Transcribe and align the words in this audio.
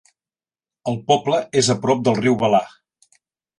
El 0.91 0.97
poble 1.11 1.43
és 1.63 1.71
a 1.75 1.77
prop 1.85 2.03
del 2.09 2.19
riu 2.23 2.41
Belah. 2.47 2.65